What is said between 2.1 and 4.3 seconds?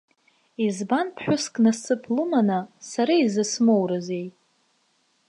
лыманы, сара изысмоурызеи?